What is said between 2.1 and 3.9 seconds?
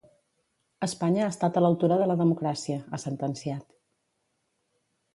la democràcia, ha sentenciat.